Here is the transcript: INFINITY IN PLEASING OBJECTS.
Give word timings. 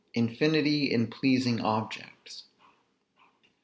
INFINITY 0.15 0.91
IN 0.91 1.05
PLEASING 1.11 1.59
OBJECTS. 1.61 2.45